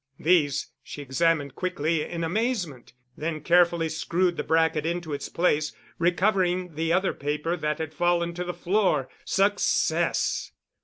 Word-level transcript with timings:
These 0.19 0.71
she 0.81 1.03
examined 1.03 1.53
quickly 1.53 2.03
in 2.03 2.23
amazement, 2.23 2.93
then 3.15 3.39
carefully 3.41 3.87
screwed 3.87 4.35
the 4.35 4.43
bracket 4.43 4.83
into 4.83 5.13
its 5.13 5.29
place, 5.29 5.73
recovering 5.99 6.73
the 6.73 6.91
other 6.91 7.13
paper 7.13 7.55
that 7.55 7.77
had 7.77 7.93
fallen 7.93 8.33
to 8.33 8.43
the 8.43 8.51
floor—success! 8.51 10.53